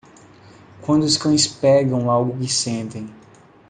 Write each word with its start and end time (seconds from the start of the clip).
Quando 0.81 1.03
os 1.03 1.15
cães 1.15 1.45
pegam 1.45 2.09
algo 2.09 2.35
que 2.39 2.47
sentem. 2.51 3.07